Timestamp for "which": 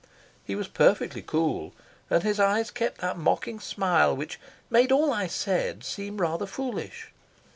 4.15-4.39